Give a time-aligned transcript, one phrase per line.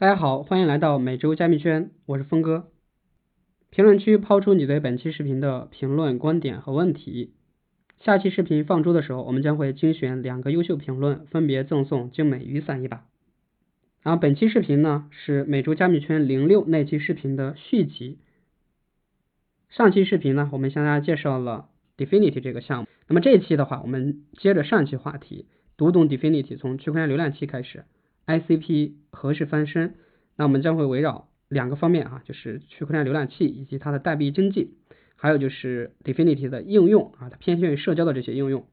[0.00, 2.70] 大家好，欢迎来到每周加密圈，我是峰哥。
[3.68, 7.34] 评论区抛出你对本期视频的评论、观点和问题。
[7.98, 13.04] 下期视频放出的时候，我们将会精选两个优秀评论，分别赠送精美雨伞一把。
[14.00, 18.20] 然后本期视频呢是每周加密圈零六那期视频的续集。
[19.68, 22.88] 上期视频呢，我们向大家介绍了 Definity 这个项目。
[23.06, 25.44] 那么这一期的话，我们接着上期话题，
[25.76, 27.84] 读懂 Definity 从区块链浏览器开始。
[28.38, 29.94] ICP 何时翻身？
[30.36, 34.74] 那我们将会围绕两个方面啊，就是区块链浏览器以及它的代币经济，
[35.16, 38.66] 还有就是 Definity 的应用啊，它偏向于社交的这些应用。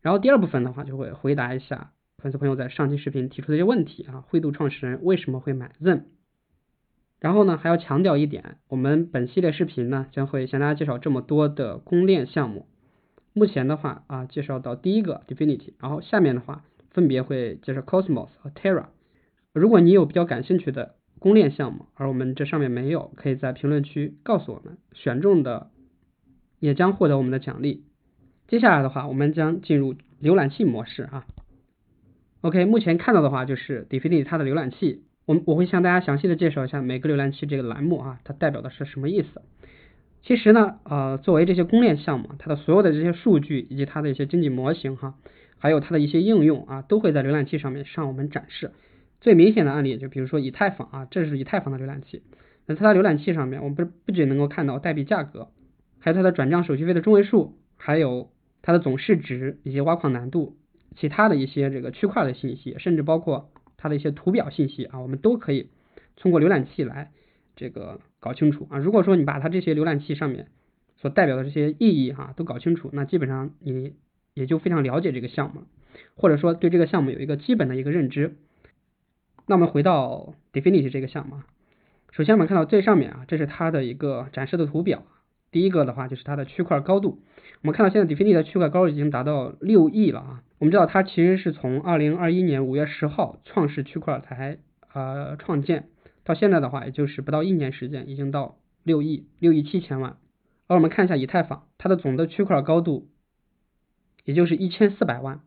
[0.00, 6.04] 然后第二部分的话，就会回答一下粉丝朋友在上期视频提出的一些问题啊，灰度创始人为什么会买 Zen？
[7.20, 12.66] 然后呢，还要强调一点，我们本系列视频呢，将会向大家介绍这么多的公链项目。
[13.34, 16.64] 目前的话啊，介绍到第一个 Definity，然后下面的话。
[16.92, 18.86] 分别会介绍 Cosmos 和 Terra。
[19.52, 25.70] 如果你有比较感兴趣的公链项目，而我们这上面没有，可以在评论区告诉我们，选中的
[26.58, 27.84] 也将获得我们的奖励。
[28.48, 31.26] 接下来的话，我们将进入浏览器模式啊。
[32.40, 39.42] OK，目前看到的话就是 Definity 它的浏览器，我我会向大家详细的介绍一下每个浏览器这个栏目啊，它代表的是什么意思。
[40.22, 45.14] 其实呢，呃，作为这些公链项目，它的所有的这些数据以及它的一些经济模型哈。
[45.62, 48.72] 还有它的一些应用啊，都会在浏览器上面向我们展示。
[49.20, 52.24] 最明显的案例就比如说以太坊啊，这是以太坊的浏览器。
[52.66, 55.50] 那它的浏览器上面，我们不不仅能够看到代币价格，
[56.00, 60.56] 还有它的转账手续费的中位数，还有它的总市值以及挖矿难度，
[60.96, 65.68] 其他的一些这个区块的信息，甚至包括它的一些图表信息啊，我们都可以
[66.16, 67.12] 通过浏览器来
[67.54, 68.78] 这个搞清楚啊。
[68.78, 70.48] 如果说你把它这些浏览器上面
[70.96, 73.94] 所代表的这些意义哈都搞清楚，那基本上你。
[74.34, 75.62] 也就非常了解这个项目，
[76.16, 78.36] 或者说对这个项目有一个基本的一个认知。
[79.46, 81.42] 那我们回到 Definity 这个项目，
[82.12, 85.02] 首先我们看到最上面啊，这是它的一个展示的图表。
[85.50, 87.18] 第一个的话就是它的区块高度，
[87.60, 90.42] 我们看到现在 Definity 的区块高度已经达到六亿了啊。
[90.58, 94.58] 我们知道它其实是从二零二一年五月十号创世区块才
[94.94, 95.88] 呃创建，
[96.24, 100.16] 到现在的话也就是不到一年时间，已经到六亿六亿七千万。
[100.68, 103.08] 而我们看一下以太坊，它的总的区块高度。
[104.24, 105.40] 也就是一千四百万，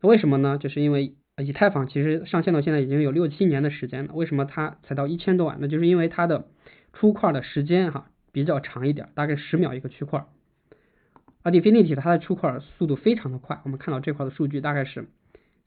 [0.00, 0.58] 为什么呢？
[0.58, 5.58] 就是因为以太坊其实上线到现在已经有六七年的时间了，为什么它才到一千多万？
[5.60, 6.46] 那就是因为它的
[6.92, 10.26] 出块的时间哈比较长一点，大概十秒一个区块。
[11.42, 15.08] 而 Definity 它的出块速度非常的快，我们看到这块的数据大概是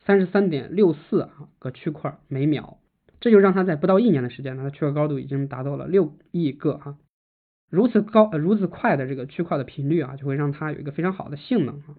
[0.06, 2.78] 三十三点六四个区块每秒，
[3.19, 6.97] 这就让它在不到一年的时间呢，它区块高度已经达到了六亿个哈。
[7.69, 11.96] 如此高呃如此快的这个区块的频率啊，就会让它有一个非常好的性能啊。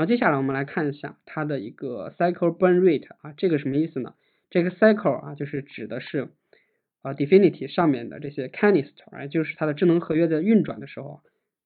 [0.00, 4.14] 然后接下来我们来看一下它的一个 cycle burn rate 啊，这个什么意思呢？
[4.48, 6.30] 这个 cycle 啊，就是指的是
[7.02, 11.20] 啊 Definity 上面的这些 canister，就是它的智能合约在运转的时候，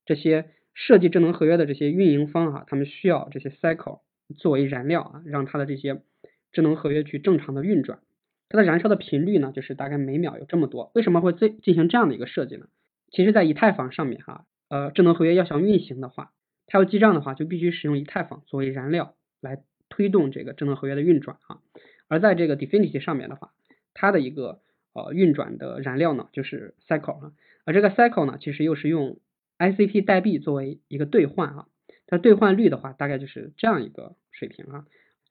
[0.05, 4.01] 这些设计智能合约的这些运营方啊，他们需要这些 cycle
[4.37, 6.03] 作为燃料啊，让它的这些
[6.51, 8.01] 智能合约去正常的运转。
[8.49, 10.91] 它的燃烧的频率呢，就是大概每秒有这么多。
[10.97, 12.67] 为什么会进进行这样的一个设计呢？
[13.13, 16.33] 其实，在以太坊上面哈，呃，智能合约要想运行的话。
[16.67, 21.61] 它要记账的话，就必须使用以太坊作为燃料来推动这个智能合约的运转啊。
[22.09, 23.53] 而在这个 Definity 上面的话，
[23.93, 24.61] 它的一个
[24.95, 27.33] 呃运转的燃料呢就是 Cycle 啊。
[27.65, 29.19] 而这个 Cycle 呢，其实又是用
[29.59, 31.67] ICP 代币作为一个兑换啊。
[32.07, 34.87] 它兑换率的话，大概就是这样一个水平啊。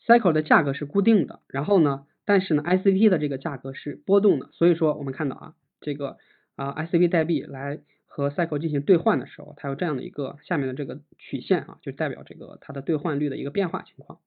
[0.06, 4.50] Cycle 的价格是固定的，然后呢，但是呢 ICP 的这个价格是波动的。
[4.54, 6.18] 所以说我们看到啊，这个
[6.56, 7.80] 啊 ICP 代币来。
[8.16, 14.20] 和 cycle 进行兑换的时候，它有这样的一个下面的这个曲线啊，就代表这个它的兑换率的一个变化情况。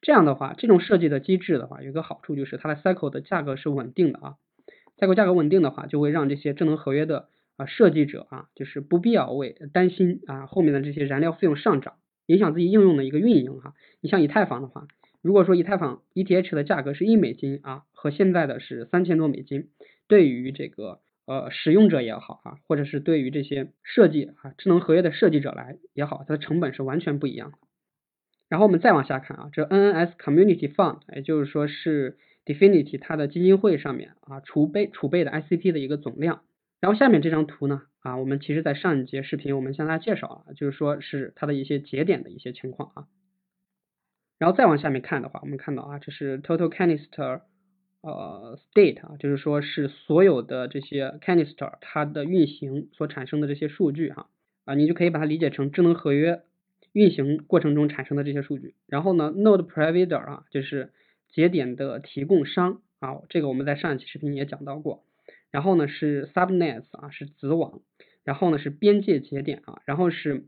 [0.00, 4.34] 这样的话，这种设计的机制的话，有一个好处就是它的 cycle 的价格是稳定的啊。
[4.98, 11.94] cycle 价格稳定的话，就会让这些智能合约的啊设计者啊，就是不必要为担心啊后面的这些燃料费用上涨，
[12.26, 13.74] 影响自己应用的一个运营哈。
[14.00, 14.88] 你像以太坊的话，
[15.22, 19.68] 如果说以太坊 ETH 的价格是一美金啊，和现在的是三千多美金，
[20.08, 20.98] 对于这个。
[21.26, 27.58] 呃，使用者也好啊，或者是对于这些设计啊智能合约的设计者来也好，它的成本是完全不一样的。
[28.50, 36.42] 然后我们再往下看啊，这 NNS Community Fund，也就是说是 Definity 它的基金会上面啊储备储备的 ICP 的一个总量。
[36.80, 43.06] 然后下面这张图呢啊，我们其实在上一节视频我们向大家介绍啊，就是说是它的一些节点的一些情况啊。
[44.38, 47.40] 然后再往下面看的话，我们看到啊，这是 Total Canister。
[48.04, 54.28] 呃，state 啊，就是说是所有的这些 canister 它的运行所产生的这些数据哈
[54.66, 56.42] 啊，你就可以把它理解成智能合约
[56.92, 58.74] 运行过程中产生的这些数据。
[58.86, 60.92] 然后呢，node provider 啊，就是
[61.32, 65.02] 节点的提供商啊，这个我们在上一期视频也讲到过。
[65.50, 67.80] 然后呢是 subnets 啊，是子网。
[68.22, 70.44] 然后呢是边界节点啊，然后是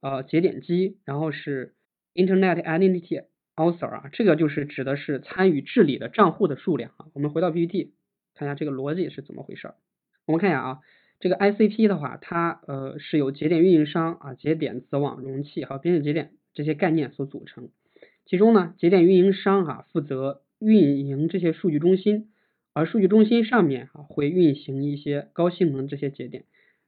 [0.00, 1.74] 呃节点机，然后是
[2.14, 3.24] Internet Identity
[3.56, 7.06] Author 啊，这个就是指的是参与治理的账户的数量啊。
[7.14, 7.92] 我们回到 PPT
[8.34, 9.74] 看一下这个逻辑是怎么回事儿。
[10.26, 10.80] 我们看一下啊，
[11.20, 17.68] 这个 ICP 的话，它呃是由节点运营商啊、节点子网容器和边界节点这些概念所组成。
[18.26, 22.30] 其中呢，节点运营商哈负责运营这些数据中心，
[22.72, 26.44] 而数据中心上面啊会运行一些高性能这些节点。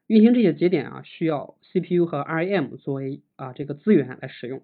[0.07, 4.63] 运行这些节点啊，需要 CPU 和 RAM 作为啊这个资源来使用，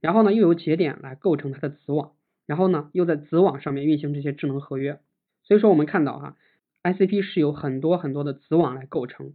[0.00, 2.12] 然后呢又由节点来构成它的子网，
[2.46, 5.00] 然后呢又在子网上面运行这些智能合约。
[5.42, 6.36] 所以说我们看到哈
[6.82, 9.34] ，ICP 是由很多很多的子网来构成，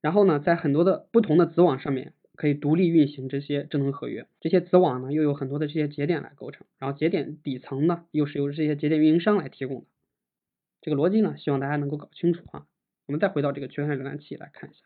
[0.00, 2.14] 然后呢在很多的不同的子网上面。
[2.34, 9.86] 可以独立运行这些智能合约，这些子网呢又有很多的这些节点来构成，然后节点底层呢又是由这些节点运营商来提供的。
[10.80, 12.66] 这个逻辑呢，希望大家能够搞清楚啊。
[13.06, 14.80] 我们再回到这个缺陷浏览器来看一下。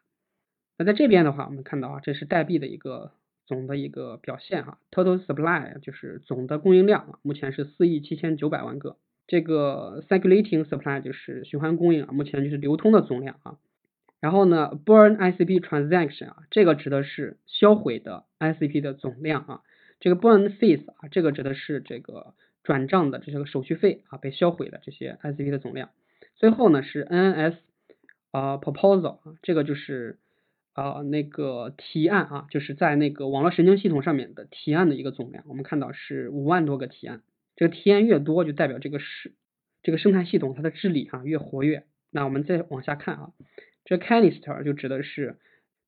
[0.76, 3.12] 那在这边的话，我们看到啊，这是代币的一个
[3.46, 8.96] 总的一个表现哈，total supply 就是总的供应量啊，目前是四亿七千九百万个。
[9.26, 13.58] 这个 circulating supply 就是循环供应啊，目前就是流通的总量啊。
[14.20, 19.62] 然后呢，burn ICP transaction 啊，这个指的是销毁的 ICP 的总量啊。
[20.00, 25.90] 这个 burn fees 啊，这个指的是这个转账的这些个手续费啊，被销毁的这些 ICP 的总量。
[26.34, 27.54] 最后呢是 NS
[28.30, 30.18] 啊 proposal 啊，这个就是
[30.76, 35.42] 啊那个提案啊，就是在那个网络神经系统上面的提案的一个总量。
[35.48, 37.22] 我们看到是五万多个提案，
[37.56, 39.32] 这个提案越多，就代表这个是
[39.82, 41.84] 这个生态系统它的治理啊越活跃。
[42.10, 43.30] 那我们再往下看啊。
[43.86, 45.38] 这 canister 就指的是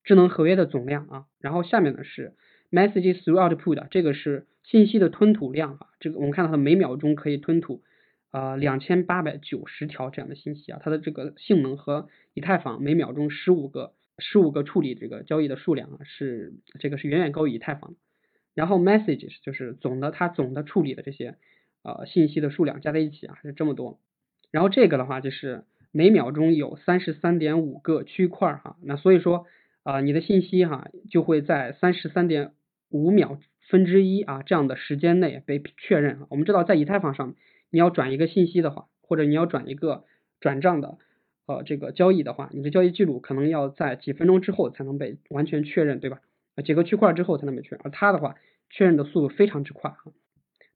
[0.03, 2.33] 智能合约的总量啊，然后下面呢是
[2.71, 7.83] message through output，这个是信息的吞吐量啊，这个我们看到它每秒钟可以吞吐
[8.31, 17.97] 啊两千八百九十条这样的信息啊，它的这个性能和以太坊每秒钟十五个十五个处理这个交易的数量啊是这个是远远高于以太坊的。
[18.53, 21.37] 然后 messages 就是总的它总的处理的这些
[21.83, 23.99] 呃信息的数量加在一起啊是这么多，
[24.51, 25.65] 然后这个的话就是。
[25.91, 29.47] 每秒钟有三十三点五个区块哈，那所以说
[29.81, 32.51] 啊，你的信息哈就会在三十三点
[32.91, 36.27] 五秒分之一啊这样的时间内被确认。
[36.29, 37.33] 我们知道在以太坊上，
[37.71, 40.05] 你要转一个信息的话，或者你要转一个
[40.39, 40.99] 转账的
[41.49, 46.19] 呃这个交易的话，你的交易记录可能要在几分钟之后才能被完全确认，对吧？
[46.63, 48.35] 几个区块之后才能被确认，而它的话
[48.69, 49.97] 确认的速度非常之快啊。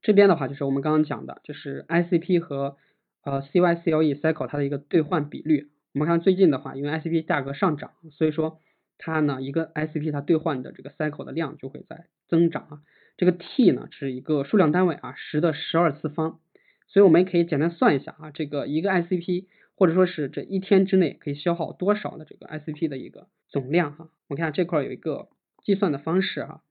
[0.02, 2.78] 这边的话就是我们刚刚讲的，就是 ICP 和
[3.24, 8.60] 呃，CYCLE cycle 它的一个兑换比率，我们看最近的话，因为 ICP 价格上涨，所以说
[8.98, 12.82] 它呢一个 ICP 它兑换的这个 cycle 的量就会在增长啊。
[13.16, 16.40] 这个 T 呢是一个数量单位啊，十的十二次方，
[16.88, 19.46] 所以我们也可以简单算一下啊，这个一个 ICP
[19.84, 24.10] 或者说是这一天之内可以消耗多少的这个 ICP 的一个总量哈。
[24.30, 25.28] 我看这块有一个
[25.62, 26.64] 计算的方式哈，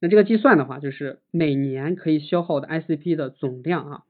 [0.00, 4.02] 那这个计算的话就是每年可以消耗的 ICP 的总量啊。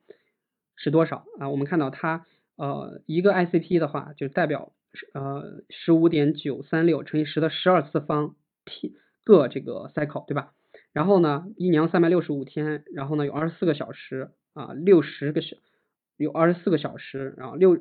[0.76, 1.48] 是多少啊？
[1.48, 4.72] 我们看到它呃一个 ICP 的话，就代表
[5.12, 8.94] 呃十五点九三六乘以十的十二次方 T
[9.24, 10.52] 个这个 cycle 对吧？
[10.92, 15.56] 然后呢，一年三百六十五天，然后呢有二十四个小时啊，六十个小
[16.16, 17.78] 有二十四个小时，然后六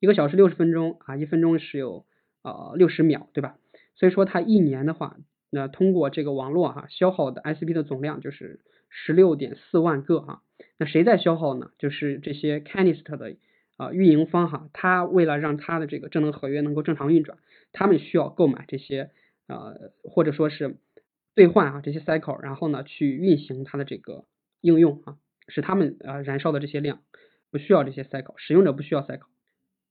[0.00, 2.04] 一个小时六十分钟啊，一分钟是有
[2.42, 3.56] 呃六十秒对吧？
[3.94, 5.18] 所以说它一年的话，
[5.50, 10.40] 那通过这个网络哈消耗的 ICP 的总量就是十六点四万个啊。
[10.78, 11.70] 那谁在消耗呢？
[11.78, 13.36] 就是这些 Canist 的
[13.76, 17.38] 啊运营方哈，他为了让他的这个智能合约能够正常运转，
[17.72, 19.10] 他们需要购买这些
[19.46, 20.76] 呃或者说是
[21.34, 24.24] 兑换啊这些 cycle，然后呢去运行它的这个
[24.62, 25.16] 应用啊，
[25.48, 27.02] 使他们啊燃烧的这些量
[27.50, 29.26] 不需要这些 cycle，使用者不需要 cycle，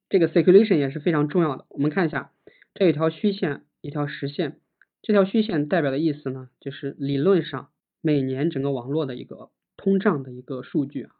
[0.10, 1.66] 这个 circulation 也是非常重要的。
[1.70, 2.32] 我们看一下
[2.74, 4.60] 这一条虚线，一条实线，
[5.02, 7.70] 这条虚线代表的意思呢，就是理论上
[8.02, 9.52] 每年整个网络的一个。
[9.82, 11.12] 通胀的一个数据啊，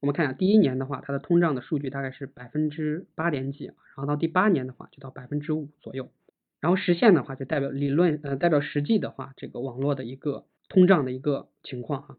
[0.00, 6.10] 我们看一下第一年的话，它的通胀的数据大概是百分之八点几，然后到第八年的话就到百分之五左右，
[6.58, 12.16] 然后实现的话就代表理论呃代表实际的话，这个网络的一个通胀的一个情况啊。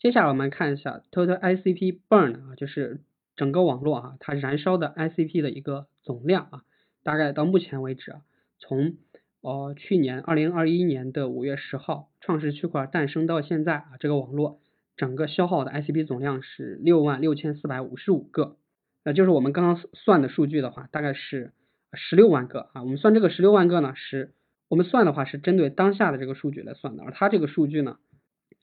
[0.00, 2.98] 接下来我们看一下 total ICP burn 啊，就是
[3.38, 6.64] 整个网络啊它燃烧的 ICP 的一个总量啊，
[7.02, 8.20] 大概到目前为止啊，
[8.58, 8.96] 从
[9.40, 14.60] 呃去年二零二一年的五月十号创世区块诞生到现在啊，这个网络。
[14.96, 18.56] 整个消耗的 ICP 总量是六万六千四百五十五个，
[19.04, 21.52] 那，就是我们刚刚算的数据的话，大概是
[21.92, 22.82] 十六万个啊。
[22.82, 24.32] 我们算这个十六万个呢，是
[24.66, 28.00] 我们算的话是针对当下的这个数据来算的，而它这个数据呢，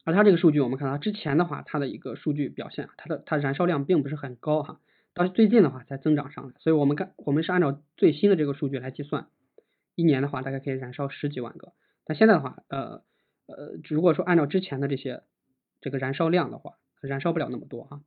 [0.05, 4.79] 而它这个数据我们看到之前的话，它的一个数据表现，它的它燃烧量并不是很高哈，
[5.13, 9.27] 到最近的话才增长上来，所以我们看我们是按照最新的这个数据来计算，
[9.95, 11.74] 一年的话大概可以燃烧十几万个，
[12.05, 13.01] 但现在的话，呃
[13.47, 15.24] 呃，如果说按照之前的这些
[15.81, 18.01] 这个燃烧量的话，燃烧不了那么多哈。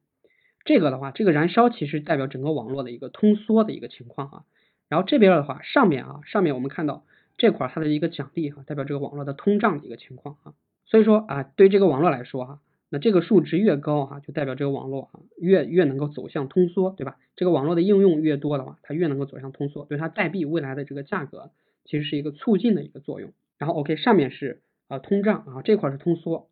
[0.64, 4.44] 这个的话，这个燃烧其实代表整个网络的一个通缩的一个情况啊。
[4.88, 7.04] 然后这边的话，上面啊，上面我们看到
[7.38, 10.54] 这块它的一个奖励哈，代表这个网络的通胀的一个情况啊。
[10.88, 17.16] 所以说啊，对这个网络来说哈，那这个数值越高哈，就代表这个网络啊越越能够走向通缩，对吧？
[17.36, 21.50] 这个网络的应用越多的话，它越能够走向通缩，对它代币未来的这个价格
[21.84, 23.32] 其实是一个促进的一个作用。
[23.58, 26.48] 然后 OK，上面是啊通胀啊，这块是通缩，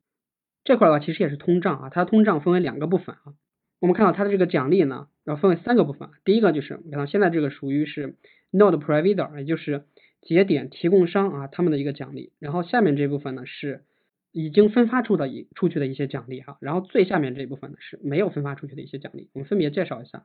[0.64, 3.34] 这块的话其实也是通胀啊，它通胀分为两个部分啊。
[3.80, 6.08] 我们看到它的这个奖励呢，要分为三个部分。
[6.24, 8.16] 第一个就是你看到现在这个属于是
[8.52, 9.84] node provider，也就是
[10.22, 12.32] 节点提供商啊，他们的一个奖励。
[12.38, 13.84] 然后下面这部分呢是
[14.36, 16.58] 已经分发出的一出去的一些奖励哈。
[16.60, 19.30] 然后最下面这一部分呢是没有分发出去的一些奖励。
[19.32, 20.24] 我们分别介绍一下。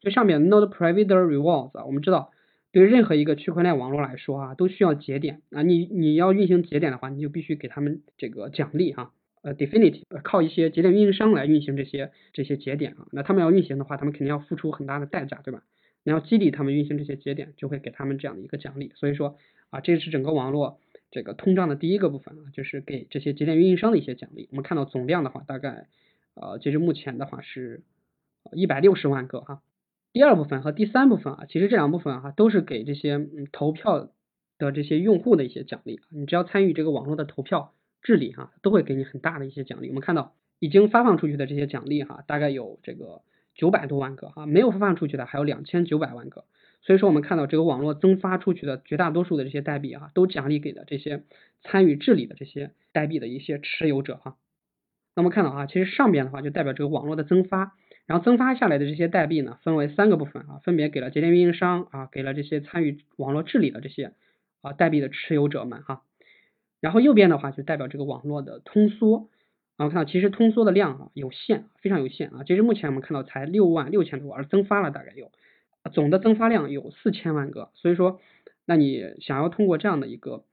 [0.00, 2.30] 最上面 node provider rewards，啊我们知道
[2.70, 9.10] 对于任何一个区块链网络来说啊，都需要节点啊，你你要运行节点的话，你就必须给他们这个奖励哈。
[9.42, 15.64] 呃，Definity 靠一些节点运营商来运行这些这些节点啊，那他们要运行的话，他们肯定要付出很大的代价，对吧？
[16.04, 18.92] 你要激励他们运行这些节点，就会给他们这样的一个奖励。
[18.94, 19.36] 所以说
[19.70, 20.78] 啊，这是整个网络
[21.10, 24.48] 这个通胀的第一个部分啊，就是给这些节点运营商的一些奖励。
[24.50, 25.86] 我们看到总量的话，大概
[26.34, 27.82] 呃，截至目前的话是
[28.52, 29.62] 一百六十万个哈。
[30.12, 34.10] 第二部分和第三部分啊，其实这两部分哈都是给这些嗯投票
[34.58, 36.00] 的这些用户的一些奖励。
[36.10, 37.72] 你只要参与这个网络的投票。
[38.00, 39.88] 治理哈都会给你很大的一些奖励。
[39.88, 43.22] 我们看到已经发放出去的这些奖励哈，大概有这个
[43.56, 46.44] 九百多万个哈，没有发放出去的还有两千九百万个。
[46.88, 51.22] 所以说我们看到这个网络增发出去的绝大多数的这些代币啊，都奖励给了这些
[51.60, 54.38] 参与治理的这些代币的一些持有者哈。
[55.14, 57.74] 那么看到啊，其实上边的话就代表这个网络的增发，
[58.06, 64.14] 然后增发下来的这些代币呢，分为三个部分啊，分别给了节点运营商啊，给了这些参与网络治理的这些
[64.62, 66.00] 啊代币的持有者们哈。
[66.80, 69.28] 然后右边的话就代表这个网络的通缩，
[69.76, 72.44] 然后看到其实通缩的量啊有限，非常有限啊。
[72.44, 75.30] 截至目前我们看到才六万六千多，而增发了大概有
[75.92, 77.70] 总的增发量有四千万个。
[77.74, 78.20] 所以说，
[78.64, 80.44] 那你想要通过这样的一个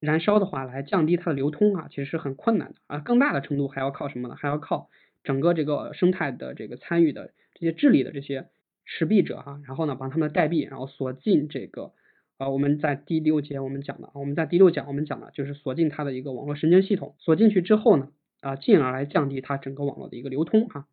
[0.00, 2.98] 燃烧的话来降低它的流通啊，其实是很困难的啊。
[2.98, 4.34] 更大的程度还要靠什么呢？
[4.36, 4.88] 还要靠
[5.24, 8.48] 整个这个生态的这个参与的这些治理的这些
[8.86, 11.92] 持币者哈，然后呢，把他们的代币然后锁进这个。
[12.38, 18.08] 啊，我们在第六节我们讲的啊，我们在第六讲我们讲的就是锁进它的一个网络神经系统，锁进去之后呢，
[18.40, 20.86] 啊，进而来降低它整个网络的一个流通哈。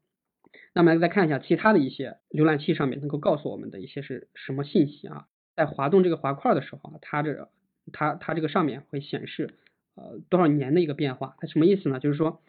[0.77, 5.25] 那么再看一下其他的一些浏览器上面能够告诉我们的一些是什么信息啊？
[5.55, 7.49] 在滑动这个滑块的时候啊，它这
[7.91, 9.55] 它它这个上面会显示
[9.95, 11.99] 呃多少年的一个变化，它什么意思呢？
[11.99, 12.43] 就是说，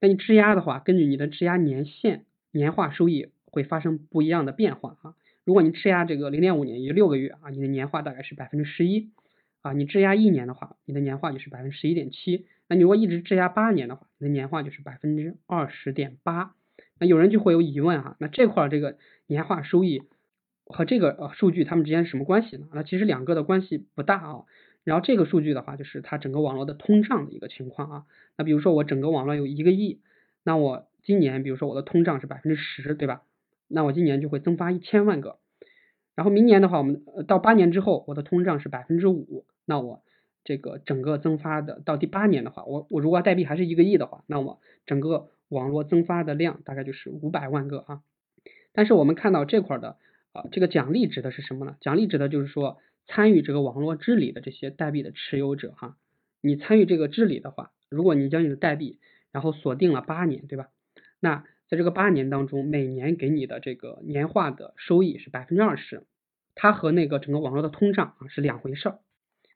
[0.00, 5.14] 那你质押的话，根据你的质押年限，年化收益会发生不一样的变化啊。
[5.44, 9.12] 如果你质押这个零点五年，也就六个月啊，你的年化大概是百分之十一
[9.60, 9.72] 啊。
[9.72, 12.44] 你质押一年的话，你的年化就是百分之十一点七。
[12.68, 16.56] 那你如果一直质押八年的话，你的年化就是百分之二十点八。
[17.06, 20.02] 有人就会有疑问哈，那这块这个年化收益
[20.64, 22.66] 和这个呃数据它们之间什么关系呢？
[22.72, 24.44] 那其实两个的关系不大啊。
[24.84, 28.04] 然后这个数据的话，就是它整个网络的通胀的一个情况啊。
[28.36, 30.00] 那比如说我整个网络有一个亿，
[30.42, 33.22] 那我今年比如说我的通胀是百分之十，对吧？
[33.68, 35.38] 那我今年就会增发一千万个，
[36.14, 40.02] 然后明年的话，我们到八年之后，我的通胀是百分之五，那我
[40.42, 48.02] 这个整个增发的到第八年的话，我我如果代币还是一个亿的话，那我整个网络增发的量大概就是五百万个啊。
[48.72, 49.96] 但是我们看到这块的
[50.32, 51.76] 啊，这个奖励指的是什么呢？
[51.80, 55.96] 奖励指的就是说参与这个网络治理的这些代币的持有者哈，
[56.40, 58.98] 你参与这个治理的话，如果你将你的代币
[59.30, 60.68] 然后锁定了八年，对吧？
[61.20, 66.04] 那在这个八年当中，每年给你的这个年化的收益是百分之二十，
[66.54, 68.98] 它和那个整个网络的通胀啊是两回事儿。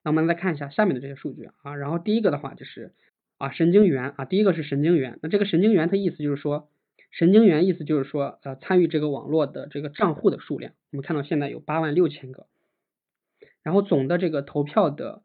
[0.03, 2.95] 那我们来看一下下面的这些数据啊，然后第一个的话就是
[3.39, 6.69] 啊神经元啊，第一个是神经元，那这个神经元它意思就是说，
[7.11, 12.47] 神经元意思就是说呃参与这个网络的这个账户的数量，我们看到现在有八万六千个，
[13.63, 15.23] 然后总的这个投票的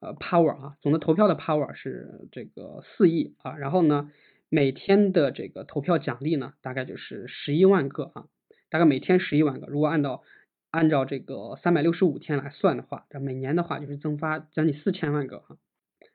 [0.00, 4.10] 呃 power 啊，总的投票的 power 是这个四亿啊，然后呢。
[4.54, 8.26] 每天的这个投票奖励呢，大概就是十一万个啊，
[8.68, 9.66] 大概每天十一万个。
[9.66, 10.22] 如果按照
[10.70, 15.56] 按照这个三百六十五天来算的话，这每年的话就是增发将近四千万个哈。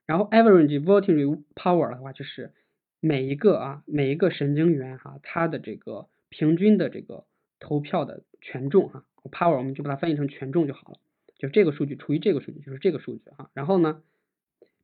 [0.07, 2.51] 然后 average voting power 的话，就是
[2.99, 7.25] 每一个啊每一个神经元哈，它的这个平均的这个
[7.59, 10.97] 投票的权重哈，power 我们就把它翻译成权重就好了，
[11.37, 13.51] 就这个数据除以这个数据就是这个数据哈。
[13.53, 14.01] 然后呢？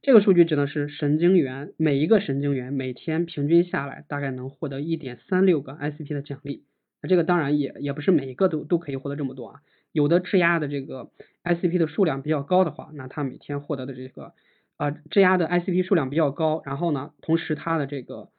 [0.06, 6.66] 这个数据指的是神经元每一个神经元每天平均下来大概能获得一点三六个 ICP 的奖励。
[7.02, 9.62] 那这个当然也也不是每一个都都可以获得这么多啊，
[9.94, 11.10] 有的质押的这个
[11.46, 14.34] ICP 的数量比较高的话，那它每天获得的这个
[14.78, 18.30] 啊质押的 ICP 数量比较高，然后呢，同时它的这个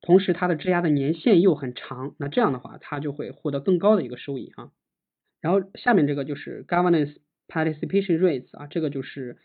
[0.00, 4.70] 同时它的质押的年限又很长，那这样的话它就会获得更高的一个收益啊。
[5.40, 7.16] 然后下面这个就是 governance
[7.48, 9.38] participation rates 啊，这个就是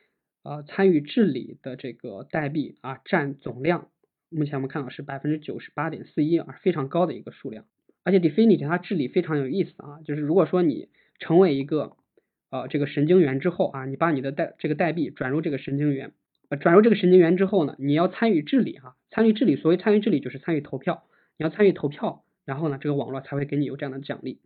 [0.44, 3.90] 呃参与治理的这个代币啊占总量，
[4.30, 7.66] 目前我们看到是百分之九十八点四一啊，非常高的一个数量。
[8.04, 10.88] 而且 Definity 它治理非常有意思啊，就是如果说你
[11.20, 11.98] 成为一个
[12.50, 16.12] 呃这个神经元之后啊，你把你的代这个代币转入这个神经元，
[16.50, 21.04] 呃转入这个神经元之后呢，你要参与治理哈，参与治理，所谓参与治理就是参与投票，
[21.38, 24.40] 你要参与投票，然后呢这个网络才会给你有这样的奖励。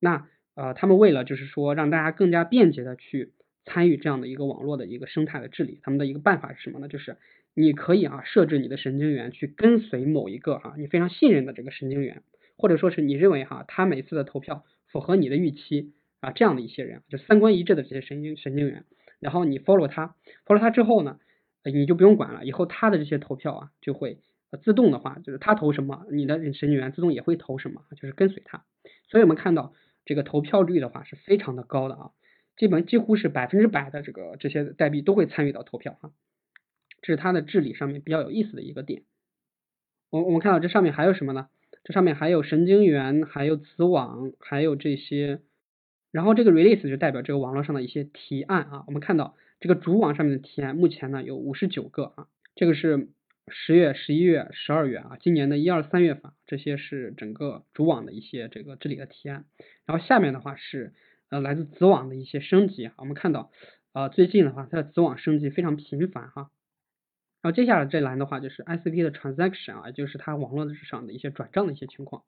[0.00, 3.32] 那呃他们为了就是说让大家更加便捷的去
[3.64, 6.88] 参与这样的一个网络的一个生态的治理，他们的一个办法是什么呢？
[6.88, 7.16] 就是
[7.54, 12.22] 你可以啊设置你的神经元去跟随某一个哈你非常信任的这个神经元。
[12.58, 18.84] 或者说是你认为哈，他每次的投票符合你的预期啊，这样的一些人，就三观一致的这些神经神经元，
[19.20, 21.18] 然后你 follow 他，follow 他之后呢，
[21.64, 24.20] 你就不用管了，以后他的这些投票啊，就会
[24.62, 28.64] 自动的话，就是他投什么，你的神经元自动也会投什么，就是跟随他。
[29.08, 32.10] 所以我们看到这个投票率的话是非常的高的啊，
[32.56, 36.12] 基本几乎是百分之百的这个这些代币都会参与到投票哈，
[37.02, 39.02] 这是它的治理上面比较有意思的一个点。
[40.10, 41.48] 我我们看到这上面还有什么呢？
[41.82, 45.40] 这上面还有神经元，还有子网，还有这些，
[46.16, 48.84] 然后这个 release 就代表这个网络上的一些提案啊。
[48.86, 53.10] 我们看到这个主网上面的提案，目前呢有五十九个啊，这个是
[53.48, 59.44] 十月、十一月、十二月啊，今年的一二三月份，这些是整个主网的一些这个治理的提案。
[59.84, 60.94] 然后下面的话是
[61.28, 63.50] 呃来自子网的一些升级啊，我们看到
[63.92, 66.50] 呃最近的话它的子网升级非常频繁哈。
[67.42, 72.22] 然后接下来这栏的话就是 ICP 的 transaction 啊，就是它网络上的一些转账的一些情况。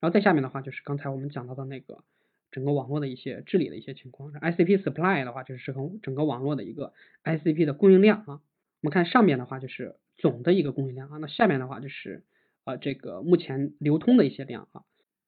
[0.00, 2.02] 然后再下面的话就是刚才我们讲到的那个
[2.54, 4.32] 整个网络的一些治理的一些情况。
[4.32, 6.92] ICP supply 的话就是整个整个网络的一个
[7.24, 8.40] ICP 的供应量啊。
[8.80, 12.22] 我们看上面的话就是总的一个供应量啊，那下面的话就是
[12.64, 14.82] 呃这个目前流通的一些量啊。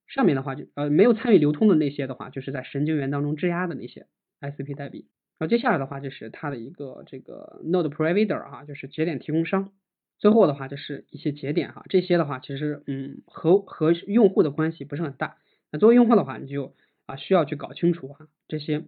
[0.07, 4.07] 上面的话就呃没有参与流通的那些的话，就是在神经元当中质押的那些
[4.41, 5.09] ICP 代币。
[5.39, 9.73] 然后接下来的话就是它的一个这个 node provider 哈，就是节点提供商。
[10.19, 15.37] 最后的话就是一些节点哈，这些的话其实嗯和和用户的关系不是很大。
[15.73, 16.75] 那作为用户的话，你就
[17.07, 18.85] 啊需要去搞清楚哈这些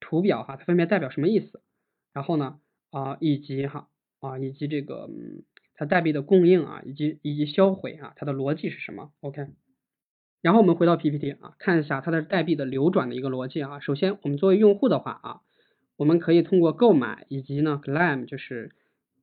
[0.00, 1.60] 图表哈它分别代表什么意思，
[2.12, 2.58] 然后呢
[2.90, 3.88] 啊以及哈
[4.20, 9.48] 啊以及这个嗯它代币的供应啊以及以及销毁啊它的逻辑是什么？OK。
[10.40, 13.80] 然后我们回到 PPT 啊看一下它的代币的流转的一个逻辑啊。
[13.80, 15.40] 首先我们作为用户的话啊。
[15.96, 18.72] 我们可以通过购买以及呢 claim 就是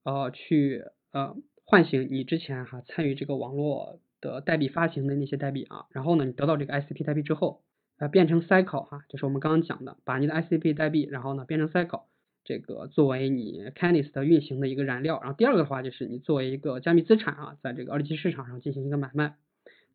[0.03, 7.63] 呃去呃唤醒你之前哈参与这个网络的代币发行的那些代币啊，然后呢你得到这个 ICP 代币之后
[7.99, 12.03] 呃变成 cycle 哈，就是我们刚刚讲的把你的 ICP 代币然后呢变成 cycle
[12.43, 19.35] 这个作为你 Canis 的运行的一个燃料，然后第二个的话就是你作为一个加密资产啊在这个二级市场上进行一个买卖，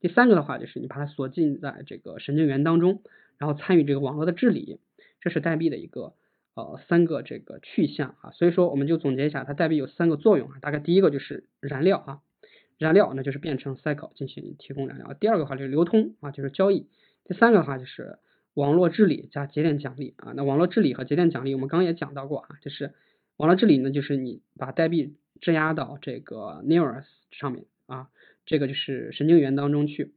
[0.01, 3.03] 第三个的话就是你把它锁进在这个神经元当中，
[3.39, 4.79] 然后参与这个网络的治理，
[5.21, 6.15] 这是代币的一个。
[6.57, 12.21] 呃，三个这个去向啊，所以说我们就总结一下，它代币有三个作用啊，大概第一个就是燃料啊，
[12.79, 16.87] 燃料那就是变成 cycle 进行提供燃料，第二个话就是流通啊，就是交易，
[17.25, 18.19] 第三个的话就是
[18.55, 22.93] 网络治理加节点奖励啊，那网络治理和节点奖励我们刚刚也讲到过啊，就是
[23.37, 28.09] 网络治理呢，就是你把代币质押到这个 Neurus 上面啊，
[28.47, 30.13] 这个就是神经元当中去，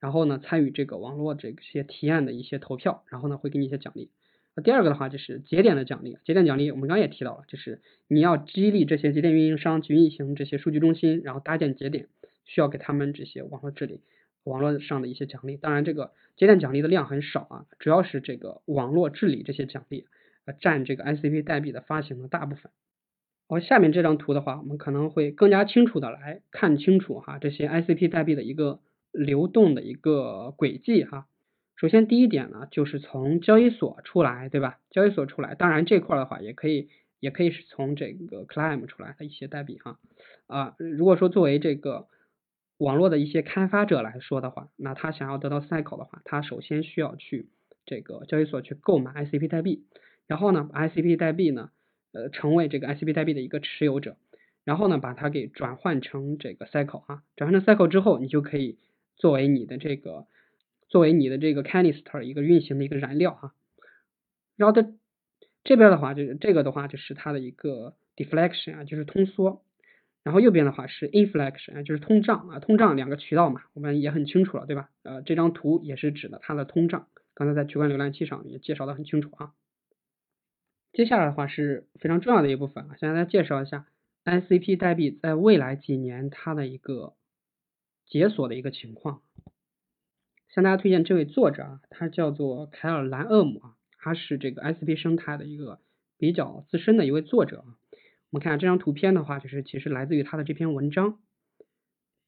[0.00, 4.10] 然后呢参与这个网络这些提案的一些投票，然后呢会给你一些奖励。
[4.54, 12.08] 那第二个的话就是节点的奖励，节点奖励我们刚刚也提到了，就是你要激励这些节点运营商去运行这些数据中心，然后搭建节点，
[12.44, 14.00] 需要给他们这些网络治理、
[14.44, 15.56] 网络上的一些奖励。
[15.56, 20.06] 当然，这个节点奖励的量很少啊，主要是这个网络治理这些奖励
[20.44, 22.70] 呃占这个 ICP 代币的发行的大部分。
[23.48, 28.80] 好，下面这张图的话，我们可能会更加清楚的来看清楚哈这些 ICP 代币的一个
[29.12, 31.26] 流动的一个轨迹哈。
[31.76, 34.78] 首先第一点呢，就是从交易所出来，对吧？
[34.90, 39.98] 交易所出来，当然这块的话也可以，也可以是从这个 Climb 出来的一些代币哈。
[40.46, 42.06] 啊，如果说作为这个
[42.82, 47.48] 网络的一些开发者来说的话，那他想要得到 Cycle 的话，他首先需要去
[47.86, 49.84] 这个交易所去购买 ICP 代币，
[50.26, 51.70] 然后呢，ICP 代币呢，
[52.12, 54.16] 呃，成为这个 ICP 代币的一个持有者，
[54.64, 58.78] 然后呢，把它给转换成这个 Cycle 啊，转换成 Cycle 之后，你就可以
[59.16, 60.26] 作为你的这个。
[60.88, 63.54] 作为你的这个 canister 一个运行的一个燃料哈，
[64.56, 64.92] 然后的
[65.64, 69.64] 这边的话就是这个的话就是它的一个 deflection 啊，就是通缩。
[70.22, 74.88] 然后右边的话是 inflection，就是通胀啊，通胀两个渠道嘛，我们也很清楚了，对吧？
[75.02, 79.52] 呃，这张图也是指的它的通胀，刚才在取关浏览器上也介绍的很清楚啊。
[80.92, 83.86] 接下来的话是非常重要的一部分啊，向大家介绍一下
[84.24, 87.14] ICP 代币在未来几年它的一个
[88.06, 89.22] 解锁的一个情况。
[90.50, 95.80] 向大家推荐这位作者啊，他叫做凯尔兰厄姆啊，他是这个 ICP 生态的一个
[96.18, 97.74] 比较资深的一位作者啊。
[98.32, 101.18] 我们看这张图片的话，就是其实来自于他的这篇文章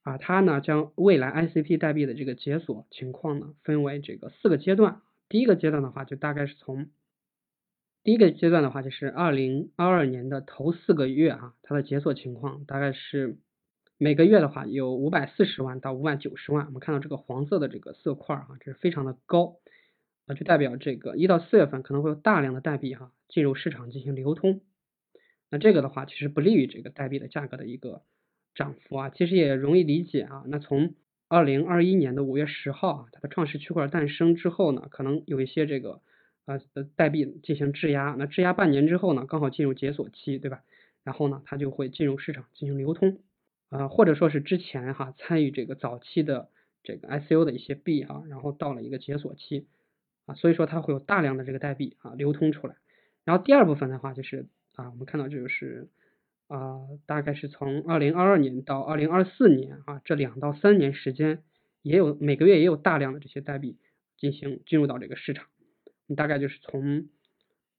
[0.03, 5.01] 啊，他呢将未来 ICP 代币的这个解锁情况呢分为这个四个阶段。
[5.31, 6.91] 第一个阶段的话，就大概是从
[8.03, 13.39] 第一个阶段的话，就是二零二二年的头四个月啊，它的解锁情况大概是
[13.97, 16.67] 每个月的话有五百四十万到五百九十万。
[16.67, 19.57] 我们看到这个黄色的这个色块啊，这是非常的高
[20.27, 24.61] 啊，就代表这个一到四月份可能会有大量的代币哈进入市场进行流通。
[25.55, 28.03] 那这个的话，其实不利于这个代币的价格的一个
[28.57, 30.43] 涨幅啊，其实也容易理解啊。
[30.49, 30.97] 那从
[31.29, 36.01] 二零二一年的五月十号啊，它的创始区块诞生之后呢，可能有一些这个
[36.47, 36.59] 呃
[36.97, 40.65] 代币进行质押，那质押半年之后呢，刚好进入解锁期，对吧？
[41.05, 43.21] 然后呢，它就会进入市场进行流通
[43.69, 46.49] 啊，或者说是之前哈参与这个早期的
[46.83, 49.69] 这个 ICO 的一些币哈，然后到了一个解锁期
[50.27, 52.75] 啊，所以说它会有大量的这个代币啊流通出来。
[53.25, 54.49] 然后第二部分的话就是。
[54.75, 55.89] 啊，我们看到这就是
[56.49, 61.43] 啊，大概是从二零二二年到二零二四年啊，这两到三年时间，
[61.83, 63.79] 也有每个月也有大量的这些代币
[64.17, 65.47] 进行进入到这个市场。
[66.17, 67.09] 大概就是从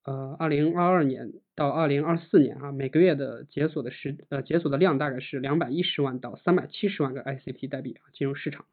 [0.03, 8.65] 呃二零二二年到二零二四年啊，每个月的解锁的时呃解锁的量大概是两百一十万到三百七十万个 ICP 代币啊进入市场，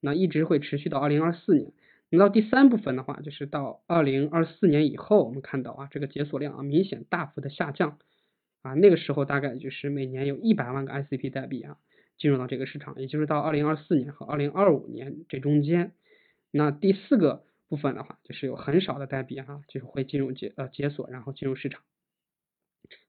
[0.00, 1.72] 那一直会持续到二零二四年。
[2.14, 7.98] 那到第三部分的话，就是到二零二四年以后，我们看到啊，这个解锁量啊明显大幅的下降
[8.62, 11.76] 啊，那个时候大概就是每年有一百万个 ICP 代币啊
[12.16, 15.92] 进入到这个市场，也就是到二零二四年和二零二五年这中间。
[16.50, 21.82] 那第四个部分的话，就是有很少的代币哈，就是会进入解呃解锁，然后进入市场。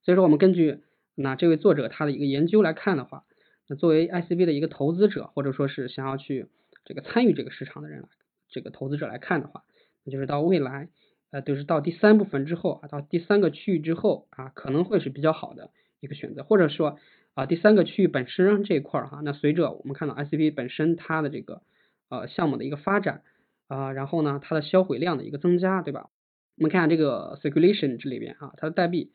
[0.04, 0.80] 所以说，我们根据
[1.13, 3.26] 那这位作者他的一个研究来看的话，
[3.68, 6.48] 那作为 ICP 的一个投资者，或者说是想要去
[6.86, 8.08] 这个参与这个市场的人来。
[8.56, 9.65] 这个投资者来看的话，
[10.06, 10.88] 那就是到未来，
[11.30, 16.98] 呃，就是到第三部分之后啊，到第三个区域之后啊，可能会是比较好的一个选择，或者说
[17.34, 21.63] 啊，第三个区域本身这一块儿哈，那随着我们看到 ICP 本身它的这个
[22.10, 23.24] 呃项目的一个发展
[23.68, 26.10] 啊，然后呢，它的销毁量的一个增加，对吧？
[26.58, 29.12] 我们看下这个 circulation 这里边啊，它的代币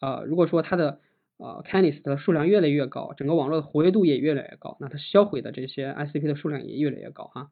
[0.00, 1.00] 啊，如果说它的
[1.36, 7.50] 呃 canist 的数量越来越高，整个网络的活跃度也越来越高，那它销毁的这些 ICP 的数量也越来越高哈，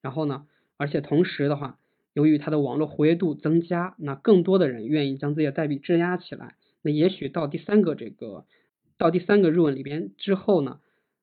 [0.00, 0.46] 然后呢？
[0.78, 1.78] 而且同时的话，
[2.14, 6.54] 由于它的网络活跃度增加，那更多的人愿意将自己的代币质押起来。
[6.80, 8.46] 那也许到第三个这个
[8.96, 10.80] 到第三个入稳里边之后呢，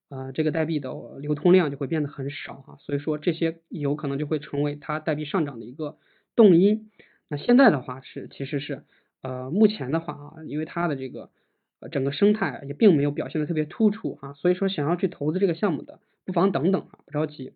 [0.09, 2.77] 呃，这个代币的流通量就会变得很少哈。
[2.81, 5.97] 所以说这些有可能就会成为它代币上涨的一个
[6.35, 6.91] 动因。
[7.29, 8.83] 那现在的话是其实是
[9.21, 11.29] 呃目前的话啊，因为它的这个
[11.79, 17.53] 呃整个生态也并没有表现的特别突出啊，所以说想要去投资这个项目的，不妨等等啊，不着急。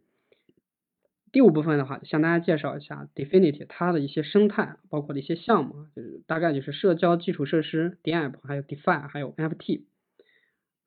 [1.32, 9.84] 第五部分的话，向大家介绍一下 Definity 它的一些生态，包括的一些项目，就是大概就是社交基础设施 DApp，还有 DeFi，还有 NFT。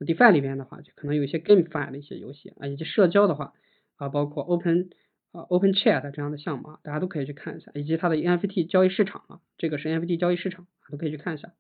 [0.01, 3.53] DeFi 里边的话，就可能有一些 GameFi 的一些游戏啊，以及社交的话
[3.97, 4.91] 啊，包括 Open
[5.31, 11.53] 啊 Open Chat 这样的项目啊，大家都可以去看一下，以及它的 NFT 交易市场啊，这个是 NFT 交易市场，都可以去看一下。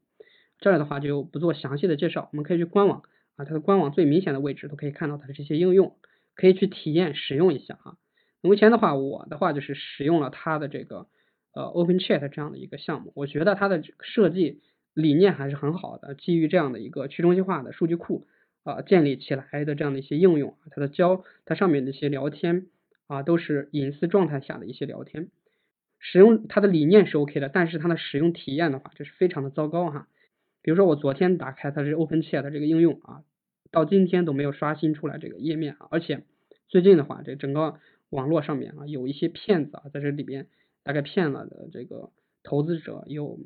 [0.58, 3.04] 这儿的话就不做详细的介绍，我们可以去官网
[3.36, 5.96] 啊，它的官网最明显的位置都可以看到它的这些应用，
[6.34, 7.96] 可以去体验使用一下啊。
[8.42, 11.06] 目前的话，我的话就是使用了它的这个
[11.54, 14.60] 呃 Open Chat 这样的一个项目，我觉得它的设计
[14.94, 18.26] 理念还是很好的，基于这样的一个去中心化的数据库
[18.64, 22.66] 啊建立起来的这样的一些应用，它的交它上面的一些聊天
[23.06, 25.28] 啊都是隐私状态下的一些聊天，
[26.00, 30.08] 使用它的理念是 OK 的，但是它的使用体验的话就是非常的糟糕哈。
[30.62, 33.22] 比如说我昨天打开它是 Open Chat 这个应用啊，
[33.70, 36.24] 到今天都没有刷新出来这个页面啊，而且
[36.68, 37.78] 最近的话这整个
[38.12, 40.46] 网络上面啊，有一些骗子啊，在这里边
[40.84, 42.10] 大概骗了的这个
[42.42, 43.40] 投资者有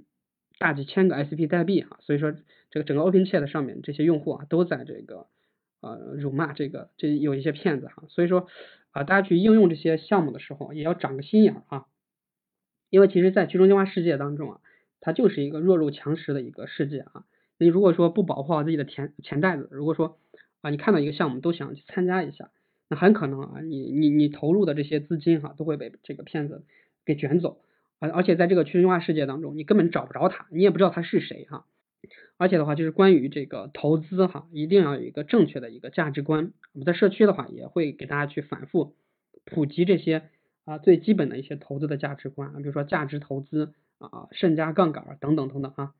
[0.59, 2.35] 大几千个 ICP 代币啊，所以说
[2.71, 5.29] 这个整个 OpenChat 上面这些用户啊，都在这个
[5.81, 8.49] 呃辱骂这个这有一些骗子哈，所以说
[8.91, 11.87] 啊，大家去应用这些项目的时候也要长个心眼儿啊，
[12.91, 14.61] 因为其实，在去中心化世界当中啊，
[15.01, 17.25] 它就是一个弱肉强食的一个世界啊，
[17.57, 20.19] 你如果说不保护好自己的钱钱袋子，如果说
[20.61, 22.51] 啊你看到一个项目都想去参加一下。
[22.89, 26.65] 那很可能啊，你你你投入的这些资金哈，都会被这个骗子
[27.05, 27.61] 给卷走，
[27.99, 31.67] 而而且在这个去中心化世界当中，你根本找不着他，你也不知道他是谁哈。
[32.37, 36.53] 而且的话就是关于这个投资哈，一定要有一个正确的一个价值观。
[36.75, 38.95] 我们在社区的话也会给大家去反复
[39.45, 40.31] 普及这些
[40.65, 45.95] 啊最基本的一些投资的价值观，比如说价值投资啊、慎加杠杆等等等等啊。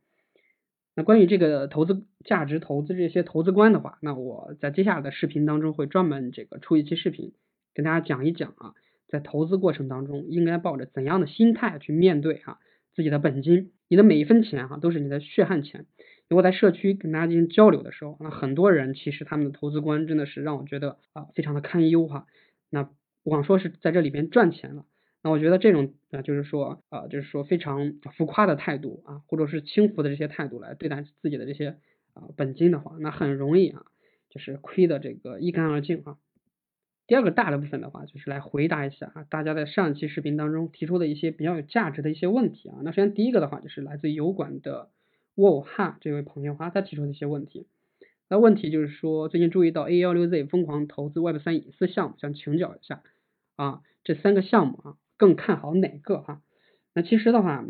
[0.97, 7.35] 那关于这个投资价值投资这些投资观的话，那我在接下来的视频当中会专门这个出一期视频，
[7.75, 8.73] 跟大家讲一讲啊，
[9.07, 12.59] 在投资过程当中应该抱着怎样的心态去面对哈
[12.95, 15.85] 自己的本金，你的每一分钱哈都是你的血汗钱。
[16.31, 22.27] 如果在社区跟大家进行交流的时候，那很多人其实他们的投资观真的是让我觉得啊非常的堪忧哈。
[22.71, 22.85] 那
[23.23, 24.87] 不光说是在这里边赚钱了，
[25.27, 31.79] 那我觉得这种啊就是说啊就是说非常浮夸的态度啊，或者是轻浮的这些态度来对待自己的这些
[32.15, 33.87] 啊本金的话，那很容易啊
[34.31, 36.17] 就是亏的这个一干二净啊。
[37.09, 42.79] 第二个大的部分的话，就是来回答一下啊大家在上一期视频当中提出的一些比较有价值的一些问题啊。
[42.85, 44.91] 那首先第一个的话就是来自油管的。
[45.35, 47.67] 沃哈这位朋友啊，他提出的一些问题，
[48.27, 53.03] 那问题就是说，最近注意到 A 幺六 Z 疯狂投资 Web 三隐私项目，想请教一下
[53.55, 56.43] 啊，这三个项目啊，更看好哪个哈？
[56.95, 57.65] 那其实的话，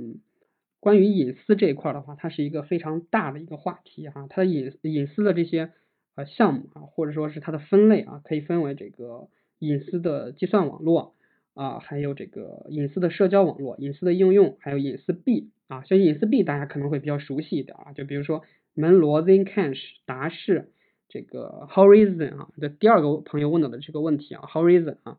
[0.81, 5.73] 关于隐私这一块的话，它是一个非常大的一个话题哈，它的隐隐私的这些
[6.15, 9.29] 呃项目啊，或者说是它的分类啊，可以分为这个
[9.59, 11.15] 隐私的计算网络
[11.55, 15.51] 啊，还有这个隐私的社交网络、隐私的应用，还有隐私币。
[15.69, 20.71] 啊，像隐私币大家可能会比较熟悉一点啊，就比如说门罗、Zcash、达世
[21.09, 25.19] 这个 Horizon 啊，这第二个朋友问到的这个问题啊，Horizon 啊，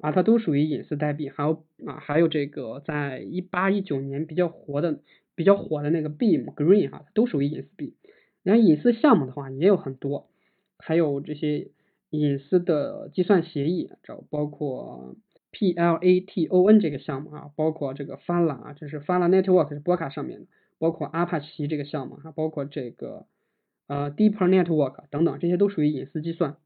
[0.00, 5.00] 啊它都属于隐私代币，还有啊还有这个在一八一九年比较火的
[5.34, 7.94] 比较火的那个 Beam Green 哈，都属于隐私币。
[8.42, 10.28] 然后隐私项目的话也有很多，
[10.78, 11.68] 还有这些
[12.10, 15.16] 隐私的计算协议，这包括。
[15.52, 20.46] Platon 这个项目啊，包括这个 Fala 啊，这是 Fala Network 是波卡上面的，
[20.78, 23.26] 包括阿帕奇这个项目哈，包括这个
[23.88, 26.56] 呃 Deeper Network 等等，这些都属于隐私计算。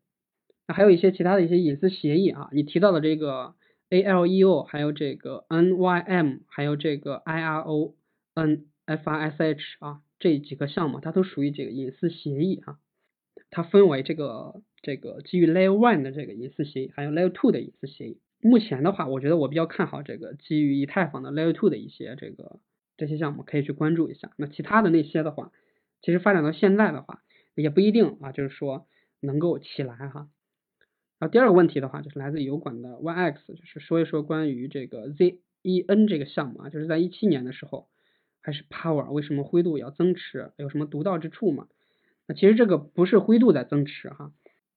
[0.67, 3.55] 那还有一些其他的一些隐私协议啊，你提到的这个
[3.91, 7.95] Aleo，还有这个 Nym，还有这个 IRO
[8.35, 12.79] NFRSH 啊，这几个项目它都属于这个隐私协议啊。
[13.51, 18.19] 它分为这个这个基于 Layer One 的这个隐私协议，还有 Layer Two 的隐私协议。
[18.41, 22.59] 目前的话，我觉得我比较看好这个基于以太坊的 Layer Two 的一些这个
[22.97, 24.33] 这些项目，可以去关注一下。
[24.37, 25.53] 那其他的那些的话，
[26.01, 27.23] 其实发展到现在的话，
[27.55, 28.87] 也不一定啊，就是说
[29.21, 30.29] 能够起来哈。
[31.29, 37.89] 第二个问题的话，就是来自油管的 YX，就是说一说关于这个 ZEN 这个项目啊，就是在一七年的时候，
[38.41, 41.69] 还是 Power 为什么灰度要增持，有什么独到之处嘛？
[42.27, 44.33] 那其实这个不是灰度在增持哈。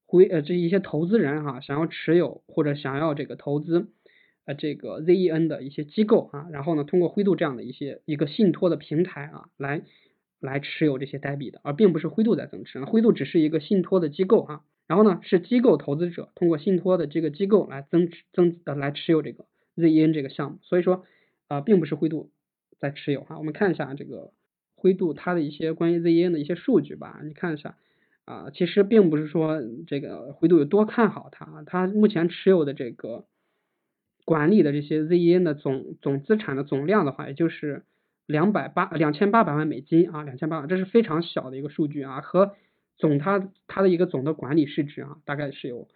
[0.05, 3.89] 灰呃，这一些投资人哈，想要持有或者想要这个投资
[4.45, 9.81] 呃这个 ZEN 的一些机构啊，然后呢，通过灰度这样的一些一个信托的平台啊，来
[10.39, 19.45] 来持有这些代币的，而并不是灰度在增持，灰度只是一个信托的机构啊，然后呢，是机构投资者通过信托的这个机构来增持增呃来持有这个
[19.75, 21.05] ZEN 这个项目，所以说
[21.47, 22.31] 啊，并不是灰度
[22.79, 24.31] 在持有哈，我们看一下这个
[24.75, 27.75] 灰度它的一些关于 ZEN 的一些数据吧，你看一下。
[28.25, 33.23] 啊，其实并不是说这个灰度有多看好它，它目前持有的这个
[34.25, 37.85] 管理的这些 ZEN 的总总资产的总量的话，也就是
[38.25, 42.53] 两百八两千八百万美金啊，两千八百，这是非常小的一个数据啊，和
[42.97, 45.87] 总它它的一个总的管理市值啊，大概是有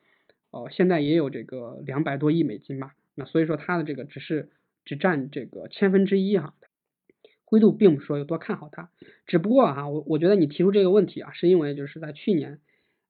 [0.52, 4.50] 哦，现在也有这个两百多亿美金吧，那所以说它的这个只是
[4.86, 6.54] 只占这个千分之一哈。
[7.44, 8.90] 灰度并不说有多看好它，
[9.28, 12.62] 只不过哈，我我觉得你提出这个问题啊，是因为就是在去年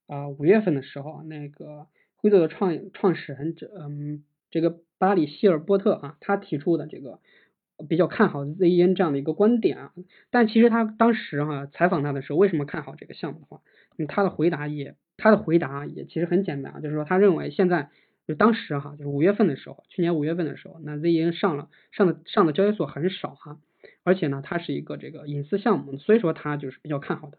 [0.07, 7.19] 啊五月份的时候，那个灰度的创创始人这嗯这个巴里希尔波特啊，他提出的这个
[7.87, 9.93] 比较看好 ZEN 这样的一个观点啊，
[10.31, 13.61] 但其实他当时哈采访他的时候，为什么看好这个项目的话，
[14.07, 17.89] 他的回答也他的回答也其实很简单啊，就是说他认为现在
[18.27, 23.59] 就当时哈就是五月份的时候，去年五月份的时候，那 ZEN 上了上的上的交易所很少哈。
[24.03, 27.37] 而且呢，它是一个这个隐私项目，所以说他就是比较看好的。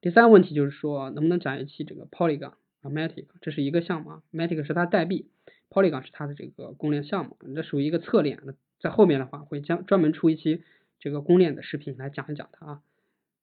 [0.00, 2.52] 第三个问题就是说，能不能讲一期这个 Polygon
[2.82, 5.28] 啊，Matic，这是一个项目啊，Matic 是它代币
[5.70, 8.40] ，Polygon 是它的这个公链项目，这属于一个侧链。
[8.80, 10.62] 在后面的话会将专门出一期
[11.00, 12.80] 这个公链的视频来讲一讲它啊。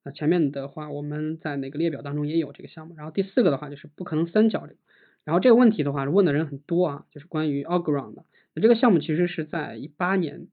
[0.06, 2.96] 那前面的话我们在那个列表当中也有这个项目。
[2.96, 4.80] 然后第四个的话就是不可能三角这个，
[5.26, 8.24] 然后这个问题的话问的人很多啊，就是关于 Algorand 的。
[8.54, 10.48] 那这个项目其实是在一八年。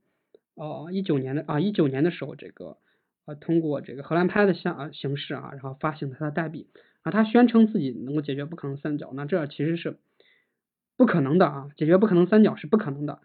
[0.55, 2.77] 哦，一九年的啊，一九年的时候，这个
[3.25, 6.69] 呃，通过这个荷兰拍的项啊形式啊，然后发行它的代币
[7.01, 9.97] 啊，他宣称自己能够解决不可能三角，那这其实是
[10.99, 13.21] 不可能的啊，解决不可能三角是不可能的，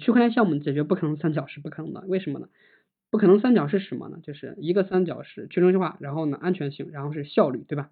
[0.00, 2.48] 区块链项目解决不可能三角是不可能的，为什么呢？
[3.10, 4.20] 不可能三角是什么呢？
[4.22, 7.90] 就是一个三角是去中心化，然后呢安全性，然后是效率，对吧？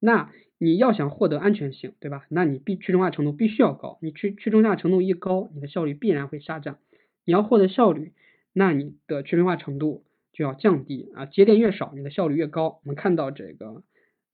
[0.00, 2.26] 那你要想获得安全性，对吧？
[2.28, 6.78] 那你必去中心化程度必须要高，你去去中心化程度一高，你的效率必然会下降。
[7.24, 8.12] 你要获得效率，
[8.52, 12.80] 那你的去中心化程度就要降低啊，节点越少，你的效率越高。
[12.82, 13.84] 我们看到这个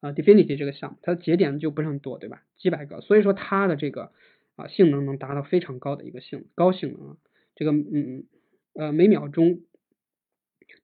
[0.01, 2.42] 啊，Definity 这个项目，它的节点就不是很多，对吧？
[2.57, 4.11] 几百个，所以说它的这个
[4.57, 7.16] 啊性能能达到非常高的一个性高性能啊，
[7.55, 8.25] 这个嗯
[8.75, 9.61] 呃每秒钟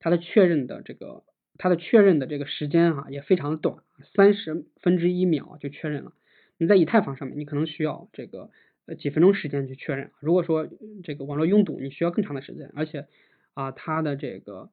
[0.00, 1.22] 它的确认的这个。
[1.56, 3.76] 它的确认的这个时间哈也非常的短，
[4.16, 6.12] 三十分之一秒就确认了。
[6.58, 8.50] 你在以太坊上面，你可能需要这个
[8.86, 10.10] 呃几分钟时间去确认。
[10.18, 10.68] 如果说
[11.04, 13.06] 这个网络拥堵，你需要更长的时间，而且
[13.52, 14.70] 啊它的这个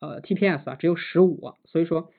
[0.00, 2.10] 呃 TPS 啊只有十五，所以说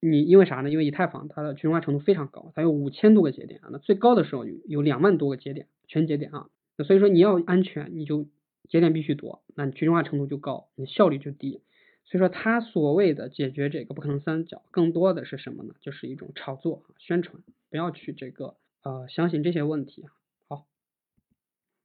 [0.00, 0.70] 你因为啥呢？
[0.70, 8.26] 因为以太坊它的去中化程度非常高，它有五千多个节点啊，那最高的时候有两万多个节点全节点啊，那所以说你要安全，你就
[8.68, 11.62] 节点必须多，那你去中化程度就高，你效率就低。
[12.04, 15.74] 所以说，他所谓的解决这个不可能三角，更多的是什么呢？
[15.80, 20.06] 就是一种炒作、宣传，不要去这个呃相信这些问题。
[20.48, 20.66] 好，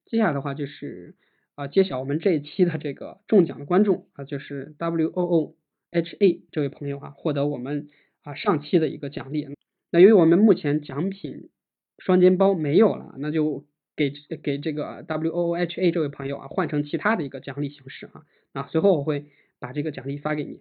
[0.06, 1.16] 接下来的话就是
[1.56, 5.56] 啊揭晓我们这一期的这个中奖的观众啊，就是 W O O
[5.92, 7.90] H A 这位朋友啊，获得我们
[8.22, 9.48] 啊上期的一个奖励。
[9.92, 11.50] 那由于我们目前奖品
[11.98, 18.24] 双肩包没有了，那就给给这个 W O H A 这位朋友啊换成其他的一个奖励形式啊。
[18.54, 19.26] 那随后我会。
[19.60, 20.60] 把这个奖励发给你。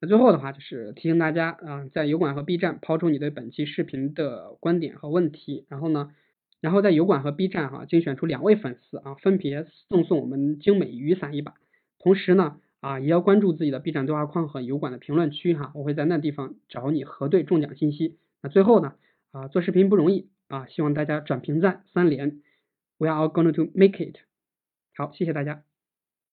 [0.00, 6.12] 那最后的话就是提醒大家啊，在油管和 B 站抛出你对本期视频的观点和问题，然后呢，
[6.60, 11.54] 然后在油管和 B 站哈精选出两位粉丝啊，分别赠送我们精美雨伞一把。
[11.98, 18.18] 同时呢啊，也要关注自己的 B 站对话框和油管的评论区哈，我会在那地方找你核对中奖信息。
[18.40, 18.94] 那最后呢
[19.32, 22.40] 啊，做视频不容易啊，希望大家转评赞三连
[22.98, 24.18] ，We are all going to make it。
[24.96, 25.64] 好，谢谢大家。